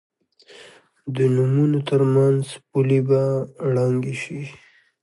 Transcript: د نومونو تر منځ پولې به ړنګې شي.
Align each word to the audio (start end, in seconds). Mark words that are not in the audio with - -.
د 1.15 1.17
نومونو 1.35 1.79
تر 1.89 2.01
منځ 2.15 2.43
پولې 2.69 2.99
به 3.07 3.21
ړنګې 3.73 4.15
شي. 4.21 4.41